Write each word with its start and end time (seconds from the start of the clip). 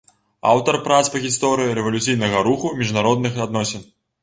Аўтар 0.53 0.77
прац 0.87 1.01
па 1.15 1.21
гісторыі 1.25 1.77
рэвалюцыйнага 1.81 2.43
руху, 2.49 2.75
міжнародных 2.83 3.41
адносін. 3.49 3.89